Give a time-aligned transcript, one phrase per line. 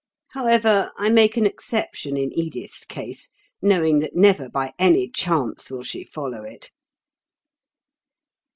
[0.31, 3.29] However, I make an exception in Edith's case,
[3.61, 6.71] knowing that never by any chance will she follow it."